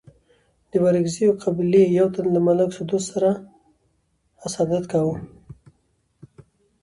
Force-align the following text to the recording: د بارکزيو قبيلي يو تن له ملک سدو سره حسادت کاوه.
د 0.71 0.73
بارکزيو 0.83 1.37
قبيلي 1.43 1.83
يو 1.99 2.07
تن 2.15 2.25
له 2.35 2.39
ملک 2.47 2.69
سدو 2.77 2.99
سره 3.09 3.31
حسادت 4.41 4.83
کاوه. 4.91 5.15